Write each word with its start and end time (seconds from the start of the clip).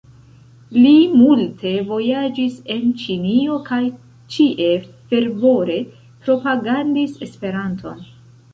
Li 0.75 0.93
multe 1.17 1.73
vojaĝis 1.89 2.55
en 2.77 2.89
Ĉinio 3.03 3.59
kaj 3.69 3.81
ĉie 4.37 4.73
fervore 5.13 5.79
propagandis 6.25 7.17
Esperanton. 7.29 8.05